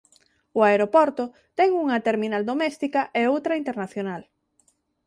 [0.57, 1.23] O aeroporto
[1.57, 4.21] ten unha terminal doméstica e outra internacional.